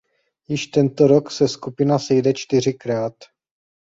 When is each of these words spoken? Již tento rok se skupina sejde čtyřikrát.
Již 0.47 0.67
tento 0.67 1.07
rok 1.07 1.31
se 1.31 1.47
skupina 1.47 1.99
sejde 1.99 2.33
čtyřikrát. 2.33 3.13